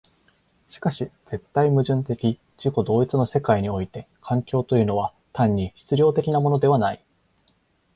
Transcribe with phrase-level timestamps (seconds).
[0.67, 7.05] しかし絶対矛盾的自己同一の世界において環境というのは単に質料的なものではない。